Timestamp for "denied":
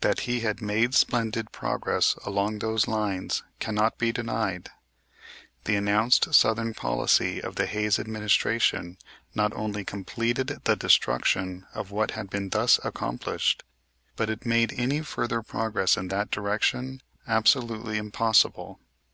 4.10-4.70